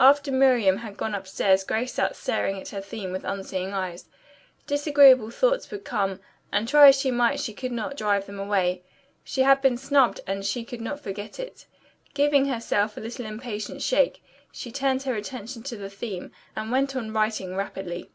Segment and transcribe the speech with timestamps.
[0.00, 4.06] After Miriam had gone upstairs Grace sat staring at her theme with unseeing eyes.
[4.66, 8.82] Disagreeable thoughts would come, and try as she might she could not drive them away.
[9.24, 11.66] She had been snubbed and she could not forget it.
[12.14, 16.96] Giving herself a little impatient shake she turned her attention to her theme and went
[16.96, 18.10] on writing rapidly.